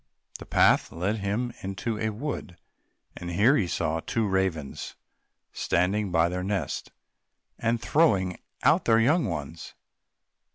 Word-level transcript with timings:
The 0.39 0.47
path 0.47 0.91
led 0.91 1.17
him 1.17 1.53
into 1.61 1.99
a 1.99 2.09
wood, 2.09 2.57
and 3.15 3.29
here 3.29 3.55
he 3.55 3.67
saw 3.67 3.99
two 3.99 4.23
old 4.23 4.31
ravens 4.31 4.95
standing 5.53 6.11
by 6.11 6.27
their 6.27 6.43
nest, 6.43 6.91
and 7.59 7.79
throwing 7.79 8.39
out 8.63 8.85
their 8.85 8.99
young 8.99 9.25
ones. 9.25 9.75